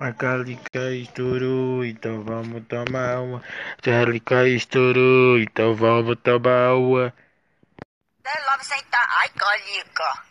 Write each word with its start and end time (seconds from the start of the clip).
A 0.00 0.12
Calica 0.12 0.92
estourou, 0.92 1.84
então 1.84 2.22
vamos 2.22 2.64
tomar 2.68 3.20
uma. 3.20 3.38
A 3.38 3.82
Calica 3.82 4.46
estourou, 4.46 5.40
então 5.40 5.74
vamos 5.74 6.16
tomar 6.22 6.74
uma. 6.74 7.12
Lá 8.46 8.56
você 8.58 8.80
tá. 8.84 9.04
Ai, 9.20 9.28
Calica. 9.30 10.27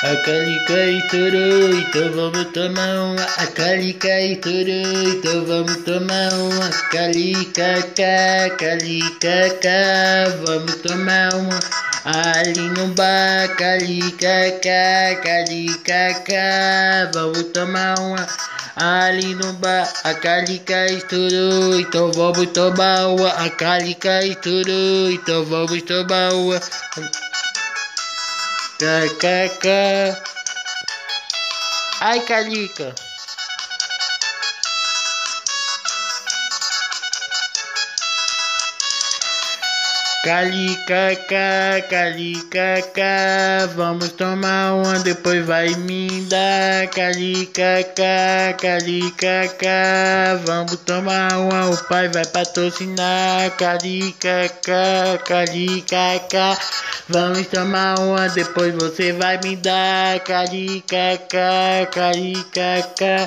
A 0.00 0.14
calica 0.14 0.78
estourou, 0.90 1.74
então 1.74 2.12
vamos 2.12 2.44
tomar 2.52 3.00
uma. 3.00 3.20
A 3.20 3.46
calica 3.48 4.20
estourou, 4.20 5.08
então 5.08 5.44
vamos 5.44 5.76
tomar 5.78 6.32
uma. 6.34 6.68
Calica, 6.92 7.82
cá, 7.96 8.56
calica, 8.56 9.56
cá, 9.60 10.36
vamos 10.46 10.76
tomar 10.76 11.34
uma. 11.34 11.58
Ali 12.04 12.70
no 12.76 12.94
bar, 12.94 13.48
calica, 13.56 14.52
cá, 14.62 15.20
calica, 15.20 16.14
cá, 16.24 17.10
vamos 17.12 17.42
tomar 17.52 17.98
uma. 17.98 18.24
Ali 18.76 19.34
no 19.34 19.52
bar, 19.54 19.92
a 20.04 20.14
calica 20.14 20.86
estourou, 20.86 21.80
então 21.80 22.12
vamos 22.12 22.46
tomar 22.52 23.08
uma. 23.08 23.30
A 23.30 23.50
calica 23.50 24.24
estourou, 24.24 25.10
então 25.10 25.44
vamos 25.44 25.82
tomar 25.82 26.32
uma. 26.34 26.60
KKK. 28.78 29.66
Ai, 32.00 32.20
Calica. 32.20 33.07
Calica, 40.28 41.16
calica, 41.88 43.66
vamos 43.74 44.12
tomar 44.12 44.74
uma, 44.74 44.98
depois 44.98 45.42
vai 45.46 45.70
me 45.70 46.20
dar. 46.28 46.86
Calica, 46.88 47.82
calica, 48.60 49.48
vamos 50.44 50.76
tomar 50.84 51.32
uma, 51.38 51.70
o 51.70 51.76
pai 51.84 52.08
vai 52.08 52.26
patrocinar. 52.26 53.52
Calica, 53.52 54.50
calica, 55.24 56.58
vamos 57.08 57.46
tomar 57.46 57.98
uma, 57.98 58.28
depois 58.28 58.74
você 58.74 59.14
vai 59.14 59.40
me 59.42 59.56
dar. 59.56 60.20
Calica, 60.20 61.22
calica, 61.90 63.26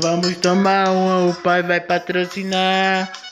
vamos 0.00 0.36
tomar 0.38 0.88
uma, 0.88 1.30
o 1.30 1.34
pai 1.44 1.62
vai 1.62 1.80
patrocinar. 1.80 3.29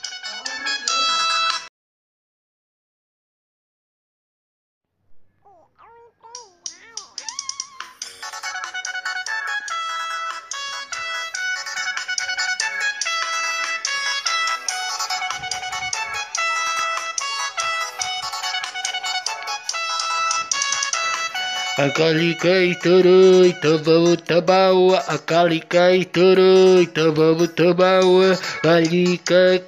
A 21.79 21.89
calica 21.91 22.61
estourou, 22.65 23.45
então 23.45 23.77
vamos 23.81 24.17
tomar 24.23 24.73
uma. 24.73 24.97
A 24.97 25.17
calica 25.17 25.95
estourou, 25.95 26.81
então 26.81 27.13
vamos 27.13 27.47
tomar 27.53 28.03
uma. 28.03 28.35
Calica, 28.61 29.63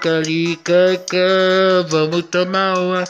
calica, 0.00 0.98
vamos 1.90 2.22
tomar 2.30 2.78
uma. 2.78 3.04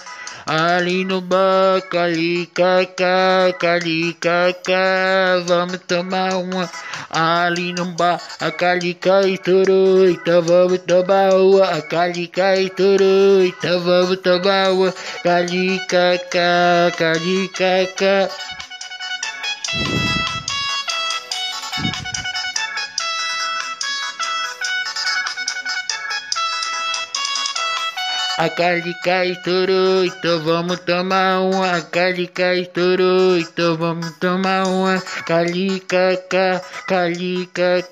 Ali 0.44 1.04
no 1.04 1.20
bar, 1.20 1.80
calica, 1.88 2.84
calica, 3.58 4.54
vamos 5.46 5.78
tomar 5.86 6.34
uma. 6.36 6.68
Ali 7.10 7.72
no 7.72 7.84
bar, 7.92 8.20
a 8.40 8.50
calica 8.50 9.26
estourou, 9.28 10.08
então 10.08 10.42
vamos 10.42 10.78
tomar 10.78 11.34
uma. 11.34 11.64
A 11.64 11.82
calica 11.82 12.56
estourou, 12.56 13.44
então 13.44 13.80
vamos 13.80 14.16
tomar 14.16 14.72
uma. 14.72 14.92
Calica, 15.22 16.20
calica, 16.98 18.28
A 28.38 28.48
calica 28.48 29.26
estourou, 29.26 30.06
então 30.06 30.40
vamos 30.40 30.80
tomar 30.80 31.40
uma. 31.40 31.76
A 31.76 31.82
calica 31.82 32.54
estourou, 32.54 33.36
então 33.36 33.76
vamos 33.76 34.10
tomar 34.12 34.66
uma. 34.66 34.98
Calica, 35.26 36.18
calica, 36.88 37.84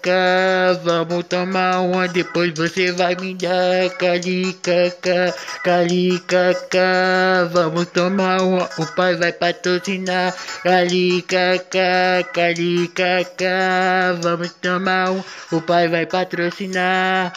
vamos 0.82 1.24
tomar 1.26 1.80
uma. 1.80 2.08
Depois 2.08 2.54
você 2.56 2.90
vai 2.90 3.14
me 3.16 3.34
dar. 3.34 3.90
Calica, 3.98 4.94
calica, 5.62 6.56
vamos 7.52 7.86
tomar 7.88 8.40
uma. 8.40 8.68
O 8.78 8.86
pai 8.96 9.16
vai 9.16 9.32
patrocinar. 9.32 10.34
Calica, 10.62 11.62
calica, 12.32 13.26
vamos 14.22 14.52
tomar 14.54 15.10
uma. 15.10 15.24
O 15.52 15.60
pai 15.60 15.86
vai 15.86 16.06
patrocinar. 16.06 17.30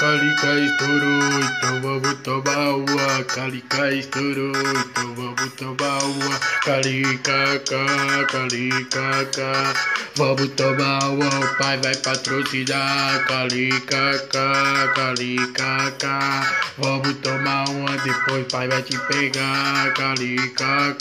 Calica 0.00 0.54
estourou, 0.54 1.40
então 1.42 1.82
vamos 1.82 2.14
tomar 2.20 2.70
uma. 2.70 3.24
Calica 3.24 3.92
estourou, 3.92 4.56
então 4.56 5.14
vamos 5.14 5.52
tomar 5.58 6.02
uma. 6.04 6.38
Calica, 6.64 7.60
calica, 8.32 9.12
vamos 10.16 10.48
tomar 10.52 11.04
uma. 11.04 11.28
O 11.28 11.58
pai 11.58 11.76
vai 11.82 11.94
patrocinar. 11.96 13.26
Calica, 13.26 14.26
calica, 14.94 15.92
vamos 16.78 17.14
tomar 17.16 17.68
uma. 17.68 17.98
Depois 17.98 18.46
pai 18.50 18.68
vai 18.68 18.80
te 18.80 18.98
pegar. 19.00 19.92
Calica, 19.92 20.96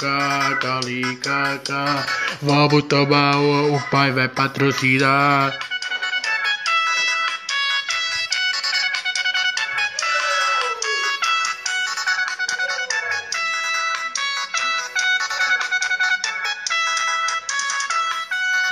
calica, 0.59 2.05
vamos 2.41 2.83
tomar 2.83 3.37
uma. 3.37 3.77
O 3.77 3.81
pai 3.89 4.11
vai 4.11 4.27
patrocinar. 4.27 5.57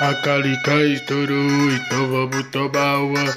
A 0.00 0.14
calica 0.14 0.74
estourou, 0.74 1.72
então 1.72 2.08
vamos 2.08 2.46
tomar 2.52 2.98
uma. 2.98 3.34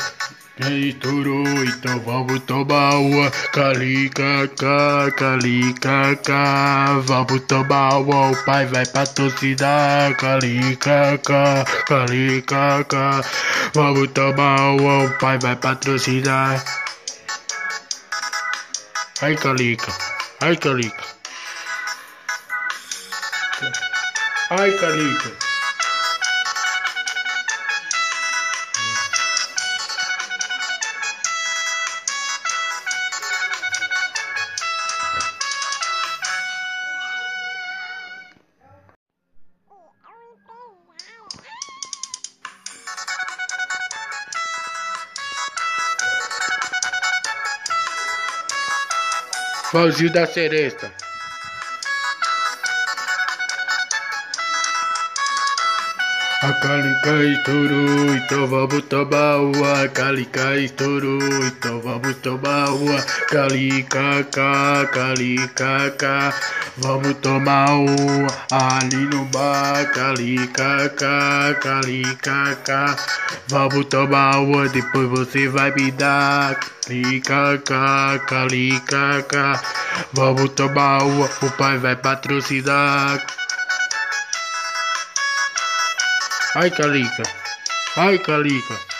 Estourou, 0.60 1.44
então 1.64 2.00
vamos 2.02 2.40
tomar 2.42 2.98
uma. 2.98 3.32
Calica, 3.52 4.48
calica, 5.18 6.20
vamos 7.04 7.42
tomar 7.48 7.98
uma. 7.98 8.30
O 8.30 8.46
pai 8.46 8.68
vai 8.68 8.86
patrocinar. 8.86 10.16
Calica, 10.18 11.20
calica, 11.88 12.86
vamos 13.74 14.12
tomar 14.12 14.76
uma. 14.76 15.06
O 15.06 15.18
pai 15.18 15.40
vai 15.40 15.56
patrocinar. 15.56 16.64
Ai, 19.24 19.36
calica, 19.36 19.92
ai, 20.42 20.56
calica. 20.58 21.04
Ai, 24.52 24.72
calica. 24.74 25.51
Pauzinho 49.72 50.12
da 50.12 50.26
Seresta. 50.28 50.92
A 56.44 56.54
calica 56.54 57.24
estourou, 57.24 58.16
então 58.16 58.48
vamos 58.48 58.82
tomar 58.86 59.38
uma. 59.38 59.84
A 59.84 59.88
calica 59.88 60.58
estourou, 60.58 61.22
então 61.46 61.80
vamos 61.82 62.16
tomar 62.16 62.68
uma. 62.70 63.00
Calica, 63.30 64.24
cá. 66.00 66.34
Vamos 66.78 67.14
tomar 67.22 67.70
uma 67.70 68.28
ali 68.52 69.06
no 69.06 69.24
bar. 69.26 69.86
Calica, 69.94 70.90
cá. 72.66 72.96
Vamos 73.48 73.86
tomar 73.86 74.40
uma, 74.40 74.68
depois 74.68 75.10
você 75.10 75.48
vai 75.48 75.72
me 75.76 75.92
dar. 75.92 76.60
Calica, 78.28 79.22
cá. 79.30 79.62
Vamos 80.12 80.50
tomar 80.50 81.04
uma, 81.04 81.26
o 81.44 81.52
pai 81.52 81.78
vai 81.78 81.96
patrocinar. 81.96 83.41
Ai, 86.54 86.70
Calica. 86.70 87.24
Ai, 87.96 88.20
Calica. 88.20 88.91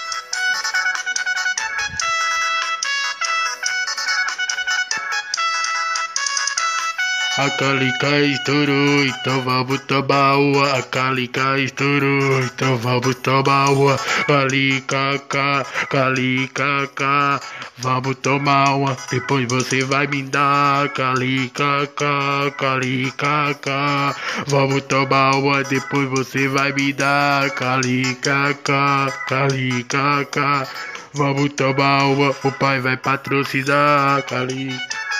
A 7.42 7.50
calica 7.50 8.20
estourou, 8.20 9.04
então 9.04 9.42
vamos 9.42 9.80
tomar 9.88 10.38
uma. 10.38 10.78
A 10.78 10.84
calica 10.84 11.58
estourou, 11.58 12.40
então 12.44 12.78
vamos 12.78 13.16
tomar 13.16 13.72
uma. 13.72 13.98
Calica, 14.28 15.20
calica. 15.90 17.42
Vamos 17.80 18.16
tomar 18.18 18.76
uma, 18.76 18.96
depois 19.10 19.48
você 19.50 19.84
vai 19.84 20.06
me 20.06 20.22
dar. 20.22 20.88
Calica, 20.90 21.88
calica. 22.60 24.16
Vamos 24.46 24.84
tomar 24.84 25.36
uma, 25.36 25.64
depois 25.64 26.08
você 26.10 26.48
vai 26.48 26.72
me 26.74 26.94
dar. 26.94 27.50
Calica, 27.50 28.56
calica. 29.28 30.68
Vamos 31.16 31.50
tomar 31.54 32.04
uma, 32.04 32.30
o 32.44 32.52
pai 32.52 32.80
vai 32.80 32.98
patrocinar. 32.98 34.22
Calica. 34.28 35.11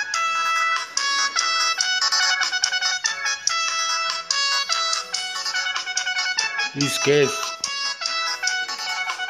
Esquece. 6.74 7.36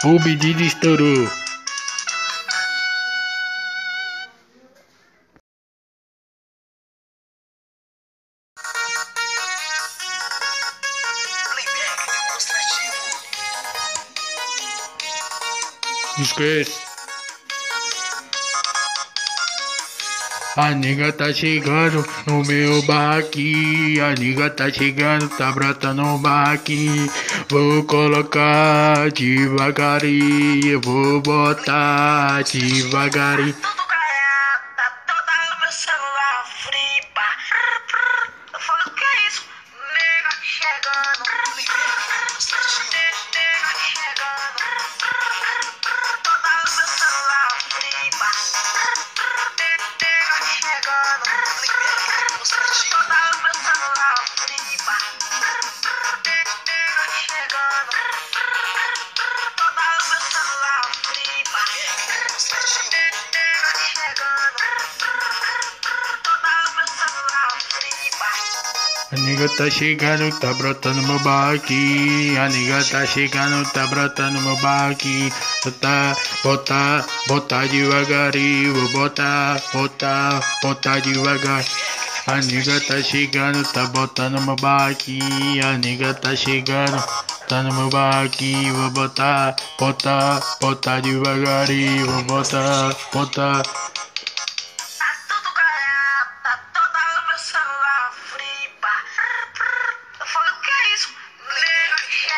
O 0.04 0.22
pedido 0.22 0.62
estourou. 0.62 1.28
Esquece. 16.20 16.91
A 20.54 20.74
nega 20.74 21.10
tá 21.10 21.32
chegando 21.32 22.06
no 22.26 22.42
meu 22.44 22.82
barraquinho. 22.82 24.04
A 24.04 24.14
nega 24.14 24.50
tá 24.50 24.70
chegando, 24.70 25.26
tá 25.30 25.50
brotando 25.50 26.02
no 26.02 26.18
barraquinho. 26.18 27.10
Vou 27.48 27.82
colocar 27.84 29.10
devagarinho. 29.12 30.78
Vou 30.82 31.22
botar 31.22 32.42
devagarinho. 32.42 33.54
A 69.42 69.44
nega 69.44 69.56
tá 69.56 69.70
chegando, 69.70 70.38
tá 70.38 70.54
brotando 70.54 71.02
meu 71.02 71.18
barraquinho. 71.18 72.40
A 72.40 72.48
nega 72.48 72.84
tá 72.84 73.04
chegando, 73.04 73.68
tá 73.72 73.84
brotando 73.88 74.40
meu 74.40 74.56
barraquinho. 74.58 75.32
Botar, 75.64 76.16
botar, 76.44 77.04
botar 77.26 77.66
devagarinho. 77.66 78.72
Vou 78.72 78.92
botar, 78.92 79.60
botar, 79.72 80.40
botar 80.62 81.00
devagar. 81.00 81.64
A 82.28 82.36
nega 82.36 82.80
tá 82.82 83.02
chegando, 83.02 83.64
tá 83.72 83.84
botando 83.86 84.40
meu 84.42 84.54
barraquinho. 84.54 85.22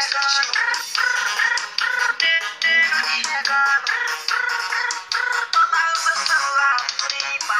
Nega 0.05 0.21
chegando. 0.29 0.61
Nega 2.21 3.01
chegando. 3.09 3.93
Toda 5.09 5.81
meu 5.81 5.97
celular 6.05 6.77
fripa. 6.99 7.59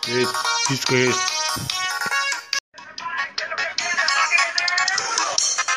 Esquece. 0.04 1.16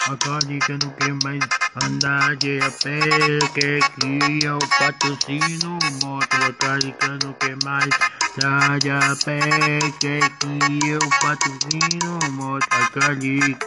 Acorde 0.09 0.57
que 0.59 0.71
eu 0.71 0.79
não 0.79 0.89
quero 0.89 1.19
mais 1.23 1.39
andar 1.83 2.35
de 2.37 2.59
a 2.59 2.71
pé, 2.71 2.99
que 3.53 3.79
aqui 3.83 4.45
é 4.45 4.51
o 4.51 4.57
patrocínio 4.79 5.77
moto. 6.01 6.33
Acorde 6.33 6.91
que 6.91 7.05
eu 7.05 7.19
não 7.23 7.33
quero 7.33 7.59
mais 7.63 7.89
andar 8.43 8.79
de 8.79 8.89
a 8.89 9.15
pé, 9.23 9.39
que 9.99 10.19
aqui 10.23 10.79
é 10.89 10.97
o 10.97 11.09
patrocínio 11.21 12.31
moto. 12.31 12.65
Acorde, 12.71 13.57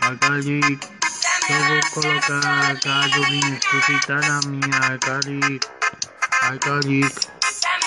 acorde. 0.00 0.80
Eu 1.48 1.64
vou 1.68 2.02
colocar 2.02 2.74
gasolina, 2.84 3.60
tu 3.60 4.06
tá 4.06 4.16
na 4.16 4.40
minha 4.48 4.78
acorde, 4.78 5.60
acorde. 6.42 7.35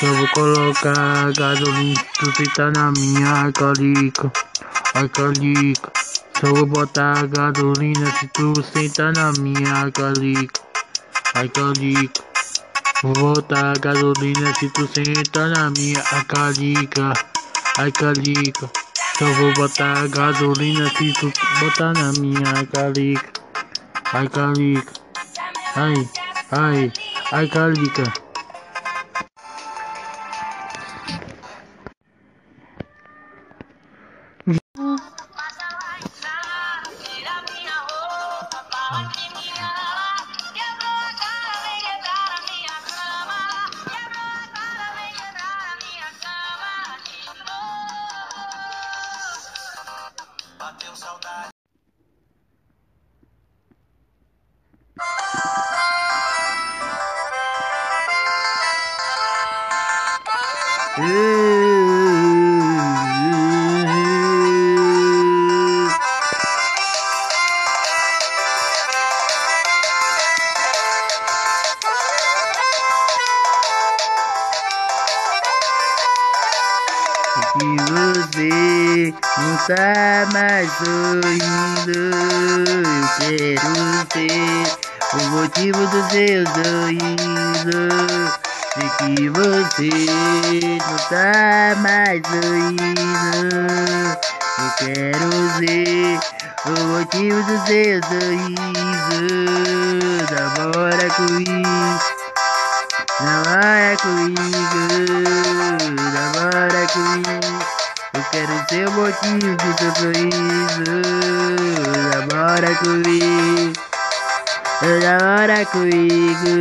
Eu 0.01 0.15
vou 0.15 0.29
colocar 0.29 1.33
gasolina, 1.33 1.93
tu 2.17 2.31
tá 2.55 2.71
na 2.71 2.89
minha 2.89 3.51
calica, 3.51 4.31
a 4.95 5.09
calica. 5.09 5.91
Só 6.39 6.53
vou 6.53 6.65
botar 6.65 7.27
gasolina 7.27 8.09
se 8.17 8.29
tu 8.29 8.53
sentar 8.63 9.11
na 9.11 9.33
minha 9.33 9.91
calica, 9.91 10.61
a 11.35 11.45
calica. 11.49 12.23
Vou 13.03 13.13
botar 13.13 13.77
gasolina 13.79 14.53
se 14.53 14.69
tu 14.69 14.87
sentar 14.87 15.49
na 15.49 15.69
minha 15.71 16.01
calica, 16.29 17.11
a 17.77 17.91
calica. 17.91 18.71
Só 19.17 19.25
vou 19.33 19.53
botar 19.53 20.07
gasolina 20.07 20.89
se 20.91 21.11
tu 21.11 21.29
botar 21.59 21.91
na 21.91 22.13
minha 22.13 22.65
calica, 22.71 23.33
a 24.13 24.29
calica. 24.29 24.93
Ai, 25.75 26.09
ai, 26.51 26.93
ai 27.33 27.47
calica. 27.49 28.18
Thank 38.89 39.28
you. 39.28 39.28
Sorrindo. 80.77 81.97
Eu 82.95 83.05
quero 83.19 83.67
ser 84.13 84.67
o 85.13 85.15
motivo 85.29 85.81
do 85.87 85.99
seu 86.09 86.45
sorriso. 86.47 87.81
Sei 88.73 88.89
que 88.97 89.29
você 89.29 89.91
não 90.87 90.97
tá 91.09 91.75
mais 91.81 92.21
sorrindo. 92.27 93.57
Eu 94.59 94.69
quero 94.77 95.29
ser 95.57 96.19
o 96.65 96.71
motivo 96.87 97.39
do 97.43 97.55
seu 97.65 97.99
sorriso. 98.03 99.21
Namora 100.31 101.07
comigo. 101.15 102.19
Namora 103.19 103.97
comigo, 103.97 104.41
namora 106.13 106.87
comigo. 106.87 107.38
Eu 108.79 108.87
quero 108.87 108.87
ser 108.87 108.87
o 108.87 108.91
motivo 108.91 109.55
do 109.55 109.77
seu 109.77 109.91
sorriso. 109.95 110.87
Namora 112.13 112.71
comigo, 112.75 113.73
namora 114.81 115.65
comigo. 115.65 116.53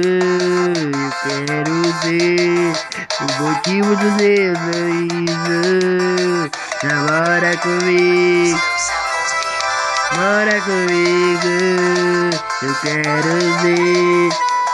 Quero 1.22 1.76
ser 2.02 2.72
o 3.20 3.42
motivo 3.42 3.96
do 3.96 4.08
seu 4.18 4.56
sorriso. 4.56 5.60
Namora 6.82 7.52
comigo. 7.58 8.58
Mora 10.16 10.60
comigo, 10.62 11.54
eu 12.62 12.74
quero 12.82 13.34
ser 13.60 14.28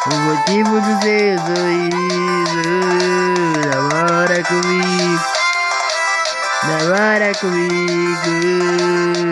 o 0.06 0.14
motivo 0.20 0.80
do 0.80 0.92
seu 1.02 1.38
sorriso. 1.40 2.62
Namora 3.70 4.38
comigo, 4.44 5.43
namora 6.66 7.32
comigo, 7.34 8.30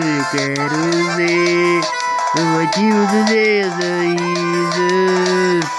eu 0.05 0.23
quero 0.31 0.79
ser 1.15 1.81
o 2.35 2.41
motivo 2.45 3.01
do 3.07 3.19
seu 3.27 3.71
sorriso. 3.71 4.89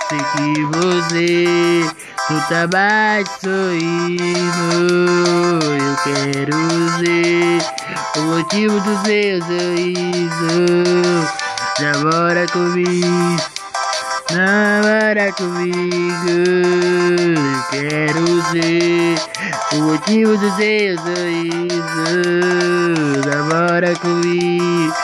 Sei 0.08 0.22
que 0.34 0.48
você 0.64 1.86
tá 2.48 2.62
mais 2.72 3.28
sorrindo. 3.40 4.72
Eu 5.74 5.94
quero 6.02 6.56
ser 6.98 7.62
o 8.16 8.22
motivo 8.22 8.80
do 8.80 8.94
seu 9.04 9.42
sorriso. 9.42 10.54
Namora 11.80 12.46
comigo, 12.48 13.36
namora 14.30 15.32
comigo. 15.32 16.30
Eu 17.34 17.62
quero 17.70 18.24
ser 18.50 19.23
o 19.74 19.82
motivo 19.82 20.36
do 20.36 20.50
seu 20.56 20.96
sorriso. 20.98 22.12
Namora 23.26 23.94
comigo, 23.96 24.94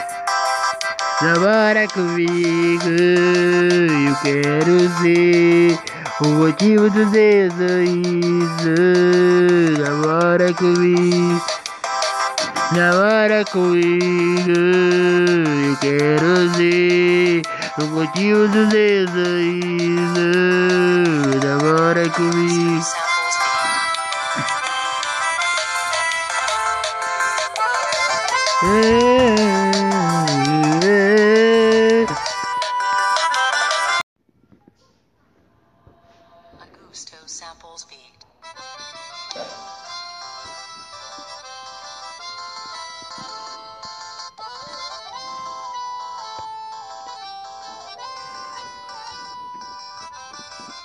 namora 1.22 1.88
comigo. 1.88 2.88
Eu 4.06 4.14
quero 4.22 4.88
ser 4.98 5.78
o 6.20 6.28
motivo 6.28 6.88
do 6.90 7.10
seu 7.10 7.50
sorriso. 7.50 8.74
Namora 9.78 10.52
comigo. 10.54 11.42
Namora 12.72 13.44
comigo, 13.46 14.52
eu 15.66 15.76
quero 15.80 16.54
ser 16.54 17.42
o 17.78 17.86
motivo 17.86 18.46
do 18.46 18.70
seu 18.70 19.08
sorriso. 19.08 20.30
Namora 21.44 22.08
comigo, 22.10 22.86
Augusto 36.60 37.16
samples 37.26 37.86
beat. 37.88 38.20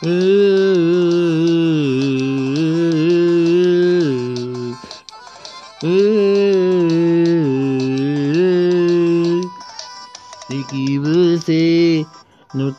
Sei 0.02 1.25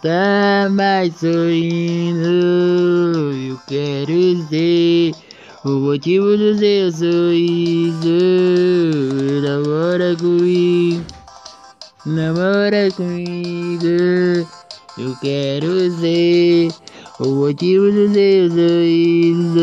tá 0.07 0.69
mais 0.71 1.13
sorrindo. 1.17 2.29
Eu 3.49 3.59
quero 3.67 4.49
ser 4.49 5.13
o 5.65 5.71
motivo 5.71 6.37
do 6.37 6.57
seu 6.57 6.93
sorriso. 6.93 8.07
Namora 9.43 10.15
comigo, 10.15 11.05
namora 12.07 12.89
comigo. 12.93 14.47
Eu 14.97 15.17
quero 15.21 15.91
ser 15.99 16.69
o 17.19 17.27
motivo 17.27 17.91
do 17.91 18.09
seu 18.15 18.49
sorriso. 18.49 19.59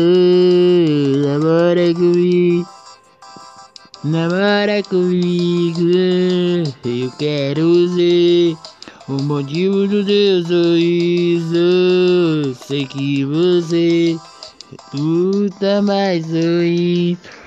Namora 1.26 1.94
comigo. 1.94 2.68
Namora 4.04 4.82
comigo, 4.82 5.80
eu 6.84 7.10
quero 7.18 7.88
ser 7.94 8.54
o 9.08 9.22
motivo 9.22 9.86
do 9.86 10.04
teu 10.04 10.42
sorriso. 10.44 11.56
Sei 12.66 12.86
que 12.86 13.24
você 13.24 14.16
luta 14.94 15.82
mais 15.82 16.24
sorriso. 16.26 17.43